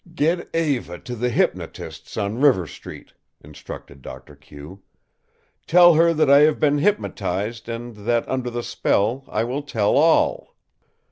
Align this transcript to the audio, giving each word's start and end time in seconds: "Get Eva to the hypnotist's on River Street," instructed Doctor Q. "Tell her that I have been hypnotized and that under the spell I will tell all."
"Get 0.15 0.49
Eva 0.55 0.97
to 0.97 1.15
the 1.15 1.29
hypnotist's 1.29 2.17
on 2.17 2.41
River 2.41 2.65
Street," 2.65 3.13
instructed 3.41 4.01
Doctor 4.01 4.35
Q. 4.35 4.81
"Tell 5.67 5.93
her 5.93 6.11
that 6.11 6.27
I 6.27 6.39
have 6.39 6.59
been 6.59 6.79
hypnotized 6.79 7.69
and 7.69 7.95
that 7.95 8.27
under 8.27 8.49
the 8.49 8.63
spell 8.63 9.23
I 9.27 9.43
will 9.43 9.61
tell 9.61 9.97
all." 9.97 10.55